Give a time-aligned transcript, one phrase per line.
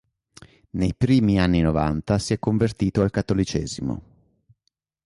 [0.71, 4.01] Nei primi anni Novanta si è convertito al cattolicesimo.